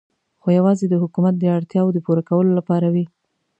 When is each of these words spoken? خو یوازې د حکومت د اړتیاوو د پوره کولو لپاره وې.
خو 0.41 0.47
یوازې 0.57 0.85
د 0.89 0.95
حکومت 1.03 1.35
د 1.39 1.43
اړتیاوو 1.57 1.93
د 1.95 1.99
پوره 2.05 2.23
کولو 2.29 2.51
لپاره 2.59 2.87
وې. 2.93 3.05